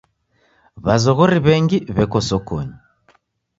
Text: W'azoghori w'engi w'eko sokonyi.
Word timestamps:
W'azoghori 0.83 1.37
w'engi 1.45 1.77
w'eko 1.95 2.19
sokonyi. 2.29 2.75